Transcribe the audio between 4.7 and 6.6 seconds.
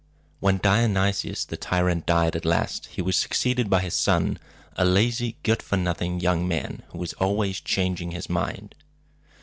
a lazy, good for nothing young